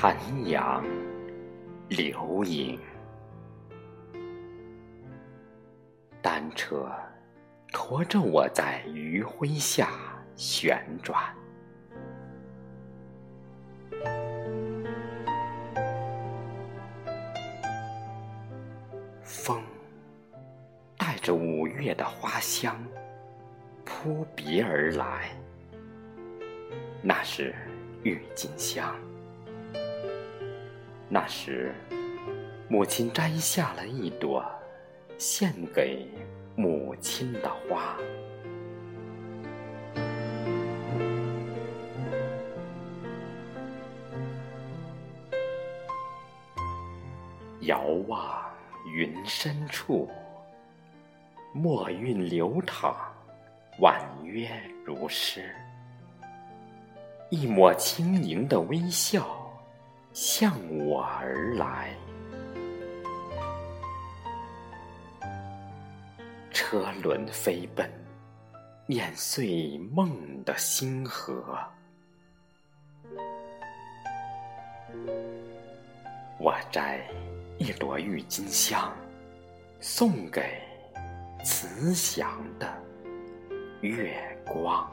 [0.00, 0.16] 残
[0.48, 0.84] 阳
[1.88, 2.78] 流影，
[6.22, 6.88] 单车
[7.72, 9.88] 驮着我在余晖下
[10.36, 11.20] 旋转。
[19.24, 19.60] 风
[20.96, 22.80] 带着五月的花香
[23.84, 25.30] 扑鼻而来，
[27.02, 27.52] 那是
[28.04, 28.94] 郁金香。
[31.10, 31.74] 那时，
[32.68, 34.44] 母亲摘下了一朵
[35.16, 36.06] 献给
[36.54, 37.96] 母亲的花，
[47.62, 48.38] 遥望
[48.94, 50.10] 云深处，
[51.54, 52.94] 墨韵流淌，
[53.80, 54.50] 婉约
[54.84, 55.54] 如诗，
[57.30, 59.47] 一抹轻盈的微笑。
[60.20, 60.52] 向
[60.84, 61.94] 我而来，
[66.50, 67.88] 车轮飞奔，
[68.84, 71.56] 碾碎梦的星河。
[76.40, 77.00] 我摘
[77.56, 78.92] 一朵郁金香，
[79.78, 80.60] 送给
[81.44, 82.66] 慈祥的
[83.82, 84.90] 月光。